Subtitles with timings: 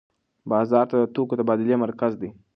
[0.49, 2.29] بازار د توکو د تبادلې مرکز دی.